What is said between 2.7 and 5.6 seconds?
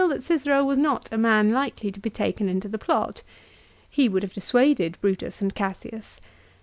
plot. He would have dissuaded Brutus and